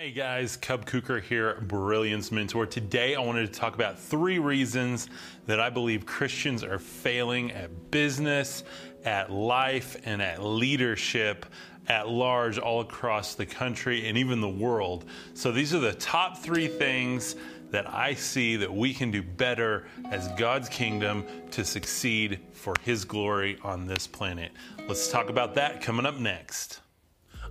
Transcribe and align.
Hey 0.00 0.12
guys, 0.12 0.56
Cub 0.56 0.86
Kuker 0.86 1.22
here, 1.22 1.60
Brilliance 1.60 2.32
Mentor. 2.32 2.64
Today 2.64 3.14
I 3.14 3.20
wanted 3.20 3.52
to 3.52 3.60
talk 3.60 3.74
about 3.74 3.98
three 3.98 4.38
reasons 4.38 5.10
that 5.44 5.60
I 5.60 5.68
believe 5.68 6.06
Christians 6.06 6.64
are 6.64 6.78
failing 6.78 7.52
at 7.52 7.90
business, 7.90 8.64
at 9.04 9.30
life, 9.30 10.00
and 10.06 10.22
at 10.22 10.42
leadership 10.42 11.44
at 11.86 12.08
large 12.08 12.58
all 12.58 12.80
across 12.80 13.34
the 13.34 13.44
country 13.44 14.08
and 14.08 14.16
even 14.16 14.40
the 14.40 14.48
world. 14.48 15.04
So 15.34 15.52
these 15.52 15.74
are 15.74 15.80
the 15.80 15.92
top 15.92 16.38
three 16.38 16.68
things 16.68 17.36
that 17.70 17.86
I 17.86 18.14
see 18.14 18.56
that 18.56 18.72
we 18.72 18.94
can 18.94 19.10
do 19.10 19.22
better 19.22 19.86
as 20.10 20.28
God's 20.28 20.70
kingdom 20.70 21.26
to 21.50 21.62
succeed 21.62 22.40
for 22.54 22.72
His 22.84 23.04
glory 23.04 23.58
on 23.62 23.86
this 23.86 24.06
planet. 24.06 24.52
Let's 24.88 25.10
talk 25.10 25.28
about 25.28 25.54
that 25.56 25.82
coming 25.82 26.06
up 26.06 26.18
next. 26.18 26.80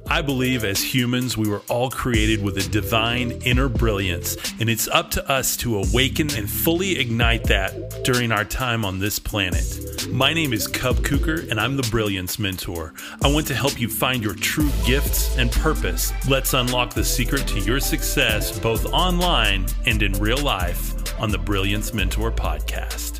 I 0.07 0.21
believe 0.21 0.63
as 0.63 0.83
humans, 0.83 1.37
we 1.37 1.47
were 1.47 1.61
all 1.69 1.89
created 1.89 2.43
with 2.43 2.57
a 2.57 2.69
divine 2.69 3.31
inner 3.43 3.69
brilliance, 3.69 4.37
and 4.59 4.69
it's 4.69 4.87
up 4.87 5.11
to 5.11 5.29
us 5.29 5.55
to 5.57 5.77
awaken 5.77 6.29
and 6.35 6.49
fully 6.49 6.99
ignite 6.99 7.43
that 7.45 8.03
during 8.03 8.31
our 8.31 8.43
time 8.43 8.85
on 8.85 8.99
this 8.99 9.19
planet. 9.19 10.07
My 10.09 10.33
name 10.33 10.51
is 10.51 10.67
Cub 10.67 10.97
Kuker, 10.97 11.49
and 11.49 11.59
I'm 11.59 11.77
the 11.77 11.87
Brilliance 11.91 12.39
Mentor. 12.39 12.93
I 13.21 13.31
want 13.31 13.47
to 13.47 13.55
help 13.55 13.79
you 13.79 13.87
find 13.87 14.23
your 14.23 14.33
true 14.33 14.71
gifts 14.85 15.37
and 15.37 15.51
purpose. 15.51 16.11
Let's 16.27 16.53
unlock 16.53 16.93
the 16.93 17.03
secret 17.03 17.47
to 17.47 17.59
your 17.59 17.79
success 17.79 18.57
both 18.59 18.85
online 18.87 19.67
and 19.85 20.01
in 20.01 20.13
real 20.13 20.39
life 20.39 21.19
on 21.19 21.29
the 21.29 21.37
Brilliance 21.37 21.93
Mentor 21.93 22.31
podcast. 22.31 23.18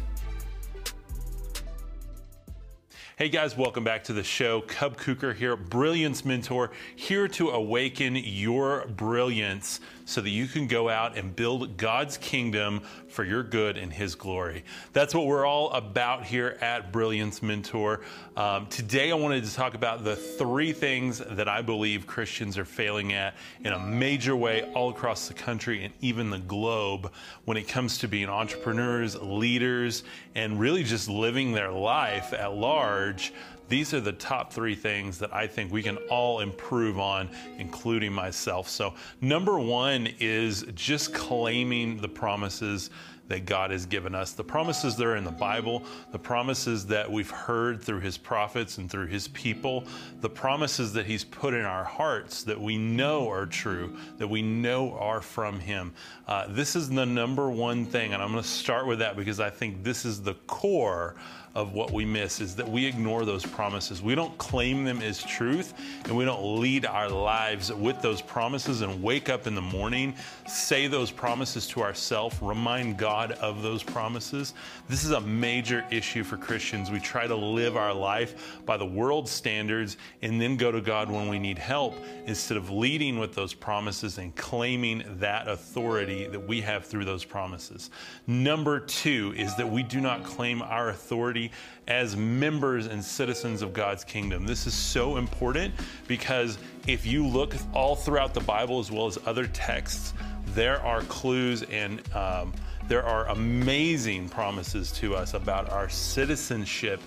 Hey 3.20 3.28
guys, 3.28 3.58
welcome 3.58 3.84
back 3.84 4.06
to 4.06 4.14
the 4.14 4.24
show. 4.24 4.62
Cub 4.62 4.96
Kuker 4.96 5.36
here, 5.36 5.58
Brilliance 5.58 6.24
Mentor, 6.24 6.72
here 6.96 7.28
to 7.28 7.50
awaken 7.50 8.16
your 8.16 8.88
brilliance 8.88 9.82
so 10.06 10.22
that 10.22 10.30
you 10.30 10.48
can 10.48 10.68
go 10.68 10.88
out 10.88 11.18
and 11.18 11.36
build 11.36 11.76
God's 11.76 12.18
kingdom 12.18 12.82
for 13.10 13.24
your 13.24 13.44
good 13.44 13.78
and 13.78 13.92
His 13.92 14.16
glory. 14.16 14.64
That's 14.94 15.14
what 15.14 15.26
we're 15.26 15.46
all 15.46 15.72
about 15.72 16.26
here 16.26 16.58
at 16.62 16.92
Brilliance 16.92 17.42
Mentor. 17.42 18.02
Um, 18.38 18.68
today, 18.68 19.12
I 19.12 19.16
wanted 19.16 19.44
to 19.46 19.54
talk 19.54 19.74
about 19.74 20.04
the 20.04 20.16
three 20.16 20.72
things 20.72 21.20
that 21.20 21.48
I 21.48 21.62
believe 21.62 22.08
Christians 22.08 22.58
are 22.58 22.66
failing 22.66 23.14
at 23.14 23.36
in 23.64 23.74
a 23.74 23.80
major 23.80 24.36
way 24.36 24.64
all 24.74 24.90
across 24.90 25.28
the 25.28 25.34
country 25.34 25.84
and 25.84 25.94
even 26.02 26.30
the 26.30 26.40
globe 26.40 27.12
when 27.46 27.58
it 27.58 27.68
comes 27.68 27.98
to 28.00 28.08
being 28.08 28.30
entrepreneurs, 28.30 29.16
leaders, 29.16 30.04
and 30.36 30.60
really 30.60 30.84
just 30.84 31.10
living 31.10 31.52
their 31.52 31.72
life 31.72 32.34
at 32.34 32.54
large 32.54 33.34
these 33.70 33.94
are 33.94 34.02
the 34.02 34.12
top 34.12 34.52
three 34.52 34.76
things 34.76 35.20
that 35.20 35.34
I 35.34 35.48
think 35.48 35.72
we 35.72 35.84
can 35.84 35.98
all 36.10 36.42
improve 36.42 37.00
on, 37.00 37.30
including 37.58 38.12
myself. 38.12 38.68
So, 38.68 38.96
number 39.22 39.60
one 39.60 40.10
is 40.20 40.66
just 40.76 41.14
claiming 41.14 41.98
the 42.02 42.10
promises 42.10 42.90
that 43.30 43.46
God 43.46 43.72
has 43.72 43.86
given 43.86 44.14
us. 44.14 44.34
The 44.34 44.44
promises 44.44 44.96
that 44.98 45.06
are 45.06 45.16
in 45.16 45.24
the 45.24 45.32
Bible, 45.32 45.84
the 46.12 46.20
promises 46.20 46.86
that 46.88 47.10
we've 47.10 47.30
heard 47.30 47.82
through 47.82 48.02
His 48.02 48.18
prophets 48.18 48.78
and 48.78 48.92
through 48.92 49.06
His 49.08 49.30
people, 49.30 49.86
the 50.20 50.30
promises 50.30 50.92
that 50.94 51.06
He's 51.06 51.24
put 51.24 51.54
in 51.54 51.64
our 51.64 51.84
hearts 51.84 52.44
that 52.44 52.60
we 52.60 52.78
know 52.78 53.30
are 53.30 53.46
true, 53.46 53.96
that 54.18 54.28
we 54.28 54.42
know 54.42 54.98
are 54.98 55.22
from 55.22 55.60
Him. 55.60 55.94
Uh, 56.28 56.48
this 56.50 56.76
is 56.76 56.90
the 56.90 57.06
number 57.06 57.50
one 57.50 57.86
thing, 57.86 58.14
and 58.14 58.22
I'm 58.22 58.32
going 58.32 58.44
to 58.44 58.50
start 58.50 58.86
with 58.88 59.00
that 59.00 59.16
because 59.16 59.40
I 59.40 59.50
think 59.50 59.84
this 59.84 60.06
is 60.06 60.22
the 60.22 60.34
core 60.48 61.16
of 61.56 61.74
what 61.74 61.92
we 61.92 62.06
miss 62.06 62.40
is 62.40 62.56
that 62.56 62.70
we 62.70 62.86
ignore 62.86 63.26
those 63.26 63.46
promises. 63.46 64.02
We 64.02 64.16
don't 64.16 64.38
claim 64.38 64.84
them 64.84 65.02
as 65.02 65.22
truth 65.24 65.74
and 66.06 66.16
we 66.16 66.24
don't 66.26 66.60
lead 66.60 66.86
our 66.86 67.10
lives 67.10 67.74
with 67.74 68.02
those 68.02 68.22
promises 68.22 68.82
and 68.82 69.02
wake 69.02 69.30
up 69.30 69.48
in 69.48 69.56
the 69.56 69.62
morning, 69.62 70.16
say 70.48 70.88
those 70.88 71.12
promises 71.12 71.68
to 71.70 71.82
ourselves, 71.82 72.38
remind 72.42 72.98
God 72.98 73.19
of 73.34 73.62
those 73.62 73.84
promises. 73.84 74.54
This 74.88 75.04
is 75.04 75.12
a 75.12 75.22
major 75.22 75.86
issue 75.92 76.24
for 76.24 76.38
Christians. 76.38 76.90
We 76.90 77.00
try 77.00 77.28
to 77.28 77.36
live 77.36 77.78
our 77.78 77.94
life 77.94 78.60
by 78.66 78.78
the 78.78 78.86
world's 78.86 79.32
standards 79.32 79.98
and 80.22 80.42
then 80.42 80.58
go 80.58 80.72
to 80.72 80.82
God 80.82 81.12
when 81.12 81.28
we 81.28 81.38
need 81.38 81.58
help 81.58 81.96
instead 82.26 82.58
of 82.58 82.70
leading 82.70 83.20
with 83.20 83.36
those 83.36 83.54
promises 83.54 84.18
and 84.18 84.36
claiming 84.36 85.04
that 85.20 85.48
authority 85.48 86.28
that 86.28 86.48
we 86.48 86.62
have 86.62 86.86
through 86.86 87.06
those 87.06 87.26
promises. 87.26 87.92
Number 88.26 88.80
two 88.80 89.34
is 89.38 89.56
that 89.58 89.70
we 89.70 89.84
do 89.84 90.02
not 90.02 90.24
claim 90.24 90.62
our 90.62 90.90
authority 90.90 91.10
authority 91.10 91.52
as 91.88 92.16
members 92.16 92.86
and 92.86 93.04
citizens 93.04 93.62
of 93.62 93.74
God's 93.74 94.04
kingdom. 94.04 94.46
This 94.46 94.68
is 94.68 94.74
so 94.74 95.18
important 95.18 95.74
because 96.08 96.58
if 96.88 97.06
you 97.06 97.26
look 97.26 97.56
all 97.74 97.96
throughout 97.96 98.34
the 98.34 98.42
Bible 98.42 98.80
as 98.80 98.92
well 98.92 99.08
as 99.08 99.18
other 99.26 99.48
texts, 99.48 100.14
there 100.54 100.82
are 100.82 101.02
clues 101.04 101.64
and 101.64 102.02
um, 102.16 102.54
there 102.90 103.06
are 103.06 103.28
amazing 103.30 104.28
promises 104.28 104.92
to 104.92 105.16
us 105.16 105.36
about 105.36 105.70
our 105.70 105.88
citizenship 105.88 107.00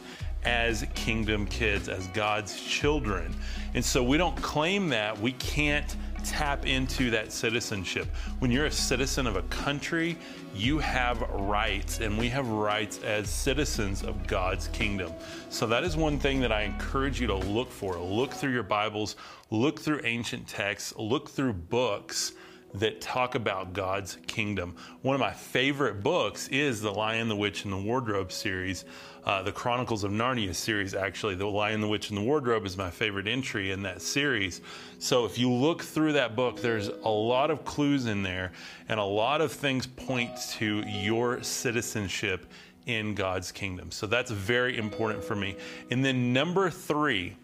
as 0.44 0.87
kingdom 0.94 1.44
kids, 1.44 1.88
as 1.88 2.06
God's 2.09 2.60
children. 2.60 3.34
And 3.75 3.84
so 3.84 4.03
we 4.03 4.16
don't 4.16 4.41
claim 4.41 4.88
that. 4.91 5.19
We 5.19 5.32
can't 5.32 5.97
tap 6.25 6.66
into 6.66 7.10
that 7.10 7.32
citizenship. 7.32 8.06
When 8.38 8.53
you're 8.53 8.66
a 8.66 8.70
citizen 8.70 9.26
of 9.26 9.34
a 9.34 9.43
country, 9.43 10.16
you 10.54 10.78
have 10.78 11.20
rights, 11.31 11.99
and 11.99 12.16
we 12.16 12.28
have 12.28 12.49
rights 12.49 13.00
as 13.03 13.28
citizens 13.28 14.04
of 14.04 14.26
God's 14.28 14.69
kingdom. 14.69 15.12
So, 15.50 15.66
that 15.66 15.82
is 15.82 15.97
one 15.97 16.20
thing 16.20 16.41
that 16.41 16.53
I 16.53 16.62
encourage 16.62 17.20
you 17.20 17.26
to 17.26 17.34
look 17.37 17.72
for. 17.72 17.97
Look 17.99 18.32
through 18.32 18.53
your 18.53 18.62
Bibles, 18.62 19.16
look 19.50 19.81
through 19.81 20.03
ancient 20.04 20.47
texts, 20.47 20.94
look 20.97 21.28
through 21.28 21.54
books 21.54 22.34
that 22.74 23.00
talk 23.00 23.34
about 23.34 23.72
God's 23.72 24.18
kingdom. 24.26 24.74
One 25.02 25.14
of 25.14 25.20
my 25.20 25.32
favorite 25.32 26.02
books 26.02 26.48
is 26.48 26.80
The 26.80 26.90
Lion, 26.90 27.28
the 27.28 27.36
Witch, 27.36 27.64
and 27.64 27.72
the 27.72 27.78
Wardrobe 27.78 28.32
series. 28.32 28.84
Uh, 29.24 29.40
the 29.42 29.52
Chronicles 29.52 30.02
of 30.02 30.10
Narnia 30.10 30.54
series, 30.54 30.94
actually. 30.94 31.36
The 31.36 31.46
Lion, 31.46 31.80
the 31.80 31.86
Witch, 31.86 32.08
and 32.08 32.18
the 32.18 32.22
Wardrobe 32.22 32.66
is 32.66 32.76
my 32.76 32.90
favorite 32.90 33.28
entry 33.28 33.70
in 33.70 33.82
that 33.82 34.02
series. 34.02 34.62
So 34.98 35.24
if 35.24 35.38
you 35.38 35.50
look 35.50 35.82
through 35.82 36.14
that 36.14 36.34
book, 36.34 36.60
there's 36.60 36.88
a 36.88 37.08
lot 37.08 37.50
of 37.50 37.64
clues 37.64 38.06
in 38.06 38.22
there, 38.22 38.52
and 38.88 38.98
a 38.98 39.04
lot 39.04 39.40
of 39.40 39.52
things 39.52 39.86
point 39.86 40.30
to 40.54 40.82
your 40.86 41.42
citizenship 41.42 42.46
in 42.86 43.14
God's 43.14 43.52
kingdom. 43.52 43.92
So 43.92 44.06
that's 44.06 44.30
very 44.30 44.76
important 44.76 45.22
for 45.22 45.36
me. 45.36 45.56
And 45.90 46.04
then 46.04 46.32
number 46.32 46.68
three, 46.68 47.36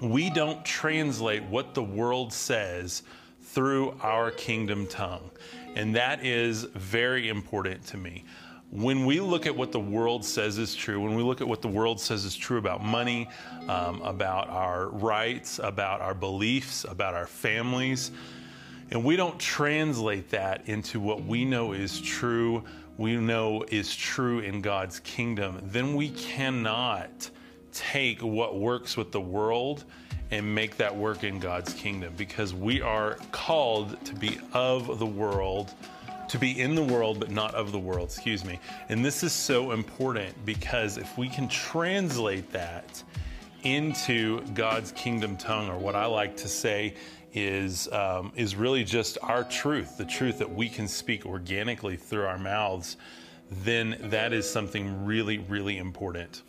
we 0.00 0.30
don't 0.30 0.64
translate 0.64 1.42
what 1.44 1.74
the 1.74 1.82
world 1.82 2.32
says 2.32 3.02
through 3.54 3.94
our 4.02 4.32
kingdom 4.32 4.86
tongue. 4.88 5.30
And 5.76 5.94
that 5.94 6.24
is 6.24 6.64
very 6.64 7.28
important 7.28 7.86
to 7.86 7.96
me. 7.96 8.24
When 8.70 9.06
we 9.06 9.20
look 9.20 9.46
at 9.46 9.54
what 9.54 9.70
the 9.70 9.78
world 9.78 10.24
says 10.24 10.58
is 10.58 10.74
true, 10.74 11.00
when 11.00 11.14
we 11.14 11.22
look 11.22 11.40
at 11.40 11.46
what 11.46 11.62
the 11.62 11.68
world 11.68 12.00
says 12.00 12.24
is 12.24 12.34
true 12.34 12.58
about 12.58 12.82
money, 12.82 13.28
um, 13.68 14.02
about 14.02 14.48
our 14.48 14.88
rights, 14.88 15.60
about 15.62 16.00
our 16.00 16.14
beliefs, 16.14 16.84
about 16.88 17.14
our 17.14 17.28
families, 17.28 18.10
and 18.90 19.04
we 19.04 19.14
don't 19.14 19.38
translate 19.38 20.30
that 20.30 20.68
into 20.68 20.98
what 20.98 21.24
we 21.24 21.44
know 21.44 21.72
is 21.72 22.00
true, 22.00 22.64
we 22.96 23.16
know 23.16 23.64
is 23.68 23.94
true 23.94 24.40
in 24.40 24.60
God's 24.60 24.98
kingdom, 25.00 25.60
then 25.62 25.94
we 25.94 26.10
cannot 26.10 27.30
take 27.72 28.22
what 28.22 28.58
works 28.58 28.96
with 28.96 29.12
the 29.12 29.20
world 29.20 29.84
and 30.30 30.54
make 30.54 30.76
that 30.76 30.94
work 30.94 31.24
in 31.24 31.38
God's 31.38 31.72
kingdom 31.74 32.14
because 32.16 32.54
we 32.54 32.80
are 32.80 33.16
called 33.30 34.02
to 34.04 34.14
be 34.14 34.38
of 34.52 34.98
the 34.98 35.06
world, 35.06 35.74
to 36.28 36.38
be 36.38 36.60
in 36.60 36.74
the 36.74 36.82
world, 36.82 37.20
but 37.20 37.30
not 37.30 37.54
of 37.54 37.72
the 37.72 37.78
world, 37.78 38.08
excuse 38.08 38.44
me. 38.44 38.58
And 38.88 39.04
this 39.04 39.22
is 39.22 39.32
so 39.32 39.72
important 39.72 40.44
because 40.44 40.96
if 40.96 41.16
we 41.18 41.28
can 41.28 41.48
translate 41.48 42.50
that 42.52 43.02
into 43.62 44.40
God's 44.52 44.92
kingdom 44.92 45.36
tongue, 45.36 45.68
or 45.70 45.78
what 45.78 45.94
I 45.94 46.06
like 46.06 46.36
to 46.38 46.48
say 46.48 46.94
is, 47.32 47.90
um, 47.92 48.32
is 48.36 48.56
really 48.56 48.84
just 48.84 49.18
our 49.22 49.44
truth, 49.44 49.96
the 49.96 50.04
truth 50.04 50.38
that 50.38 50.52
we 50.52 50.68
can 50.68 50.86
speak 50.86 51.26
organically 51.26 51.96
through 51.96 52.26
our 52.26 52.38
mouths, 52.38 52.96
then 53.50 53.96
that 54.00 54.32
is 54.32 54.48
something 54.48 55.04
really, 55.04 55.38
really 55.38 55.78
important 55.78 56.42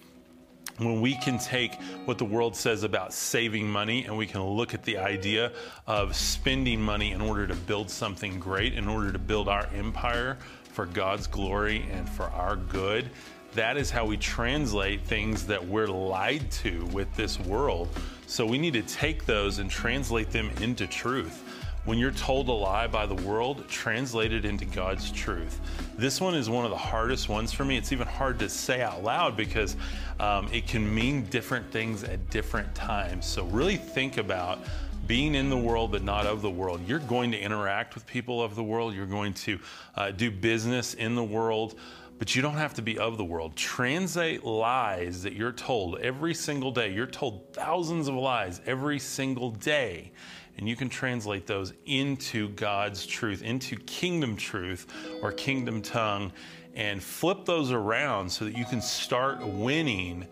when 0.77 1.01
we 1.01 1.15
can 1.15 1.37
take 1.37 1.75
what 2.05 2.17
the 2.17 2.25
world 2.25 2.55
says 2.55 2.83
about 2.83 3.13
saving 3.13 3.67
money 3.67 4.05
and 4.05 4.17
we 4.17 4.27
can 4.27 4.43
look 4.43 4.73
at 4.73 4.83
the 4.83 4.97
idea 4.97 5.51
of 5.87 6.15
spending 6.15 6.81
money 6.81 7.11
in 7.11 7.21
order 7.21 7.47
to 7.47 7.55
build 7.55 7.89
something 7.89 8.39
great, 8.39 8.73
in 8.73 8.87
order 8.87 9.11
to 9.11 9.19
build 9.19 9.47
our 9.47 9.67
empire 9.73 10.37
for 10.73 10.85
God's 10.85 11.27
glory 11.27 11.85
and 11.91 12.09
for 12.09 12.25
our 12.25 12.57
good, 12.57 13.09
that 13.53 13.77
is 13.77 13.89
how 13.89 14.05
we 14.05 14.17
translate 14.17 15.01
things 15.01 15.47
that 15.47 15.65
we're 15.65 15.87
lied 15.87 16.51
to 16.51 16.85
with 16.87 17.13
this 17.15 17.39
world. 17.39 17.87
So 18.27 18.45
we 18.45 18.57
need 18.57 18.73
to 18.73 18.81
take 18.81 19.25
those 19.25 19.59
and 19.59 19.71
translate 19.71 20.31
them 20.31 20.51
into 20.61 20.87
truth. 20.87 21.43
When 21.85 21.99
you're 21.99 22.09
told 22.09 22.49
a 22.49 22.51
lie 22.51 22.87
by 22.87 23.05
the 23.05 23.13
world, 23.13 23.67
translate 23.69 24.33
it 24.33 24.43
into 24.43 24.65
God's 24.65 25.11
truth. 25.11 25.61
This 25.95 26.19
one 26.19 26.33
is 26.33 26.49
one 26.49 26.65
of 26.65 26.71
the 26.71 26.77
hardest 26.77 27.29
ones 27.29 27.53
for 27.53 27.63
me. 27.63 27.77
It's 27.77 27.91
even 27.91 28.07
hard 28.07 28.39
to 28.39 28.49
say 28.49 28.81
out 28.81 29.03
loud 29.03 29.37
because 29.37 29.77
um, 30.19 30.49
it 30.51 30.65
can 30.65 30.93
mean 30.93 31.25
different 31.25 31.71
things 31.71 32.03
at 32.03 32.31
different 32.31 32.73
times. 32.73 33.27
So, 33.27 33.45
really 33.45 33.75
think 33.75 34.17
about 34.17 34.57
being 35.05 35.35
in 35.35 35.51
the 35.51 35.57
world 35.57 35.91
but 35.91 36.03
not 36.03 36.25
of 36.25 36.41
the 36.41 36.49
world. 36.49 36.81
You're 36.87 36.97
going 36.97 37.31
to 37.33 37.37
interact 37.37 37.93
with 37.93 38.07
people 38.07 38.41
of 38.41 38.55
the 38.55 38.63
world, 38.63 38.95
you're 38.95 39.05
going 39.05 39.35
to 39.35 39.59
uh, 39.93 40.09
do 40.09 40.31
business 40.31 40.95
in 40.95 41.13
the 41.13 41.23
world. 41.23 41.75
But 42.17 42.33
you 42.33 42.41
don't 42.41 42.55
have 42.55 42.73
to 42.75 42.81
be 42.81 42.97
of 42.97 43.17
the 43.17 43.25
world. 43.25 43.57
Translate 43.57 44.45
lies 44.45 45.21
that 45.23 45.33
you're 45.33 45.51
told 45.51 45.99
every 45.99 46.33
single 46.33 46.71
day. 46.71 46.93
You're 46.93 47.05
told 47.05 47.53
thousands 47.53 48.07
of 48.07 48.15
lies 48.15 48.61
every 48.65 48.99
single 48.99 49.51
day. 49.51 50.13
And 50.57 50.69
you 50.69 50.75
can 50.75 50.89
translate 50.89 51.47
those 51.47 51.73
into 51.85 52.49
God's 52.49 53.05
truth, 53.05 53.41
into 53.41 53.75
kingdom 53.75 54.37
truth 54.37 54.87
or 55.21 55.31
kingdom 55.31 55.81
tongue, 55.81 56.31
and 56.75 57.01
flip 57.01 57.45
those 57.45 57.71
around 57.71 58.29
so 58.29 58.45
that 58.45 58.57
you 58.57 58.65
can 58.65 58.81
start 58.81 59.45
winning 59.45 60.27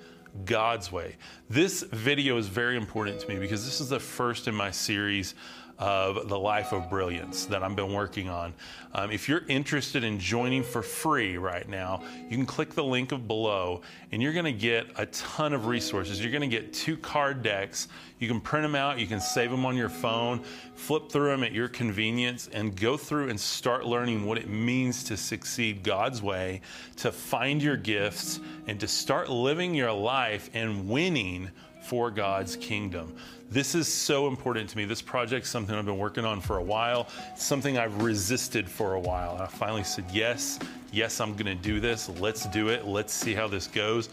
God's 0.45 0.91
way. 0.91 1.15
This 1.49 1.83
video 1.83 2.37
is 2.37 2.47
very 2.47 2.75
important 2.75 3.19
to 3.19 3.27
me 3.29 3.37
because 3.37 3.65
this 3.65 3.79
is 3.79 3.89
the 3.89 3.99
first 3.99 4.47
in 4.47 4.55
my 4.55 4.71
series 4.71 5.35
of 5.79 6.29
the 6.29 6.37
life 6.37 6.71
of 6.71 6.89
brilliance 6.89 7.45
that 7.45 7.63
I've 7.63 7.75
been 7.75 7.93
working 7.93 8.29
on. 8.29 8.53
Um, 8.93 9.11
if 9.11 9.27
you're 9.27 9.43
interested 9.47 10.03
in 10.03 10.19
joining 10.19 10.63
for 10.63 10.81
free 10.81 11.37
right 11.37 11.67
now, 11.67 12.03
you 12.29 12.37
can 12.37 12.45
click 12.45 12.73
the 12.73 12.83
link 12.83 13.09
below 13.27 13.81
and 14.11 14.21
you're 14.21 14.33
going 14.33 14.45
to 14.45 14.53
get 14.53 14.87
a 14.97 15.07
ton 15.07 15.53
of 15.53 15.65
resources. 15.65 16.21
You're 16.21 16.31
going 16.31 16.47
to 16.49 16.55
get 16.55 16.73
two 16.73 16.95
card 16.95 17.41
decks. 17.41 17.87
You 18.19 18.27
can 18.27 18.39
print 18.39 18.63
them 18.63 18.75
out, 18.75 18.99
you 18.99 19.07
can 19.07 19.19
save 19.19 19.51
them 19.51 19.65
on 19.65 19.75
your 19.75 19.89
phone, 19.89 20.41
flip 20.75 21.11
through 21.11 21.29
them 21.29 21.43
at 21.43 21.51
your 21.51 21.67
convenience, 21.67 22.49
and 22.53 22.73
go 22.73 22.95
through 22.95 23.29
and 23.29 23.39
start 23.39 23.85
learning 23.85 24.25
what 24.25 24.37
it 24.37 24.47
means 24.47 25.03
to 25.05 25.17
succeed 25.17 25.83
God's 25.83 26.21
way, 26.21 26.61
to 26.97 27.11
find 27.11 27.61
your 27.61 27.75
gifts, 27.75 28.39
and 28.67 28.79
to 28.79 28.87
start 28.87 29.29
living 29.29 29.75
your 29.75 29.91
life 29.91 30.49
and 30.53 30.87
winning 30.87 31.49
for 31.83 32.09
God's 32.09 32.55
kingdom. 32.55 33.15
This 33.49 33.75
is 33.75 33.87
so 33.87 34.27
important 34.27 34.69
to 34.69 34.77
me. 34.77 34.85
This 34.85 35.01
project 35.01 35.45
is 35.45 35.51
something 35.51 35.75
I've 35.75 35.85
been 35.85 35.97
working 35.97 36.25
on 36.25 36.41
for 36.41 36.57
a 36.57 36.63
while, 36.63 37.07
something 37.35 37.77
I've 37.77 38.01
resisted 38.01 38.67
for 38.69 38.95
a 38.95 38.99
while. 38.99 39.33
And 39.33 39.43
I 39.43 39.47
finally 39.47 39.83
said, 39.83 40.05
Yes, 40.11 40.59
yes, 40.91 41.19
I'm 41.19 41.33
going 41.33 41.45
to 41.45 41.55
do 41.55 41.79
this. 41.79 42.09
Let's 42.09 42.47
do 42.47 42.69
it. 42.69 42.85
Let's 42.85 43.13
see 43.13 43.33
how 43.33 43.47
this 43.47 43.67
goes. 43.67 44.09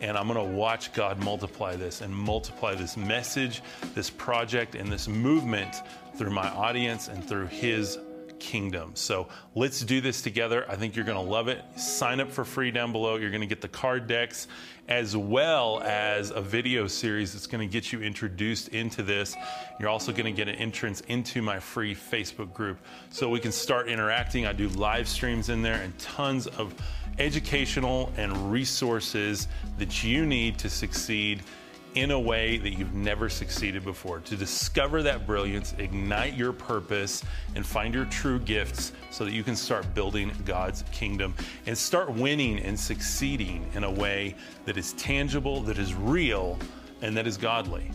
And 0.00 0.18
I'm 0.18 0.26
going 0.26 0.46
to 0.46 0.56
watch 0.56 0.92
God 0.92 1.22
multiply 1.22 1.76
this 1.76 2.00
and 2.00 2.14
multiply 2.14 2.74
this 2.74 2.96
message, 2.96 3.62
this 3.94 4.10
project, 4.10 4.74
and 4.74 4.90
this 4.90 5.06
movement 5.06 5.82
through 6.16 6.30
my 6.30 6.48
audience 6.50 7.08
and 7.08 7.24
through 7.24 7.46
His 7.46 7.98
kingdom. 8.42 8.90
So 8.94 9.28
let's 9.54 9.82
do 9.82 10.00
this 10.00 10.20
together. 10.20 10.66
I 10.68 10.74
think 10.74 10.96
you're 10.96 11.04
going 11.04 11.24
to 11.24 11.30
love 11.30 11.46
it. 11.46 11.62
Sign 11.76 12.18
up 12.18 12.28
for 12.28 12.44
free 12.44 12.72
down 12.72 12.90
below. 12.90 13.14
You're 13.14 13.30
going 13.30 13.40
to 13.40 13.46
get 13.46 13.60
the 13.60 13.68
card 13.68 14.08
decks 14.08 14.48
as 14.88 15.16
well 15.16 15.80
as 15.84 16.32
a 16.32 16.40
video 16.40 16.88
series 16.88 17.32
that's 17.32 17.46
going 17.46 17.66
to 17.66 17.72
get 17.72 17.92
you 17.92 18.02
introduced 18.02 18.68
into 18.68 19.04
this. 19.04 19.36
You're 19.78 19.88
also 19.88 20.10
going 20.10 20.24
to 20.24 20.32
get 20.32 20.48
an 20.48 20.56
entrance 20.56 21.02
into 21.02 21.40
my 21.40 21.60
free 21.60 21.94
Facebook 21.94 22.52
group 22.52 22.78
so 23.10 23.28
we 23.28 23.38
can 23.38 23.52
start 23.52 23.88
interacting. 23.88 24.44
I 24.44 24.52
do 24.52 24.68
live 24.70 25.06
streams 25.08 25.48
in 25.48 25.62
there 25.62 25.80
and 25.80 25.96
tons 26.00 26.48
of 26.48 26.74
educational 27.20 28.12
and 28.16 28.50
resources 28.50 29.46
that 29.78 30.02
you 30.02 30.26
need 30.26 30.58
to 30.58 30.68
succeed 30.68 31.44
in 31.94 32.10
a 32.10 32.18
way 32.18 32.56
that 32.58 32.70
you've 32.70 32.94
never 32.94 33.28
succeeded 33.28 33.84
before. 33.84 34.20
To 34.20 34.36
discover 34.36 35.02
that 35.02 35.26
brilliance, 35.26 35.74
ignite 35.78 36.34
your 36.34 36.52
purpose, 36.52 37.22
and 37.54 37.66
find 37.66 37.94
your 37.94 38.06
true 38.06 38.38
gifts 38.38 38.92
so 39.10 39.24
that 39.24 39.32
you 39.32 39.42
can 39.42 39.56
start 39.56 39.94
building 39.94 40.32
God's 40.44 40.84
kingdom 40.92 41.34
and 41.66 41.76
start 41.76 42.10
winning 42.10 42.58
and 42.60 42.78
succeeding 42.78 43.66
in 43.74 43.84
a 43.84 43.90
way 43.90 44.34
that 44.64 44.76
is 44.76 44.94
tangible, 44.94 45.60
that 45.62 45.78
is 45.78 45.94
real, 45.94 46.58
and 47.02 47.16
that 47.16 47.26
is 47.26 47.36
godly. 47.36 47.90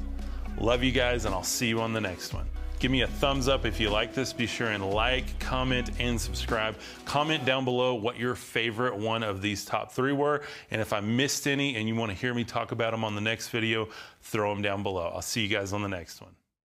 Love 0.60 0.84
you 0.84 0.92
guys, 0.92 1.26
and 1.26 1.34
I'll 1.34 1.44
see 1.44 1.68
you 1.68 1.82
on 1.82 1.94
the 1.94 2.02
next 2.02 2.34
one. 2.34 2.46
Give 2.80 2.92
me 2.92 3.02
a 3.02 3.08
thumbs 3.08 3.48
up 3.48 3.66
if 3.66 3.80
you 3.80 3.90
like 3.90 4.14
this. 4.14 4.32
Be 4.32 4.46
sure 4.46 4.68
and 4.68 4.92
like, 4.92 5.40
comment, 5.40 5.90
and 6.00 6.20
subscribe. 6.20 6.76
Comment 7.06 7.44
down 7.44 7.66
below 7.66 7.96
what 7.96 8.18
your 8.18 8.36
favorite 8.36 8.96
one 8.96 9.24
of 9.24 9.42
these 9.42 9.66
top 9.66 9.92
three 9.92 10.14
were. 10.14 10.44
And 10.70 10.80
if 10.80 10.94
I 10.94 11.00
missed 11.00 11.48
any 11.48 11.76
and 11.76 11.88
you 11.88 11.96
want 11.96 12.12
to 12.12 12.18
hear 12.18 12.36
me 12.36 12.44
talk 12.44 12.72
about 12.72 12.92
them 12.92 13.04
on 13.04 13.16
the 13.16 13.22
next 13.22 13.50
video, 13.50 13.88
throw 14.22 14.54
them 14.54 14.62
down 14.62 14.84
below. 14.84 15.12
I'll 15.14 15.24
see 15.24 15.42
you 15.42 15.48
guys 15.48 15.74
on 15.74 15.82
the 15.82 15.90
next 15.90 16.22
one. 16.22 16.36